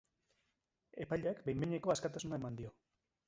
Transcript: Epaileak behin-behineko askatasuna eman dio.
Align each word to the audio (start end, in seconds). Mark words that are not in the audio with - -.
Epaileak 1.03 1.43
behin-behineko 1.49 1.93
askatasuna 1.97 2.39
eman 2.41 2.57
dio. 2.63 2.73